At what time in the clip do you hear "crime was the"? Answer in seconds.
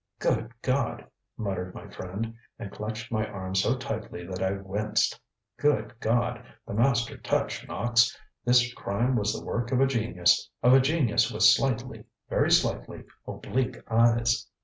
8.73-9.45